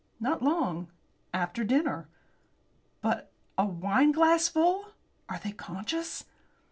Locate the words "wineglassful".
3.67-4.85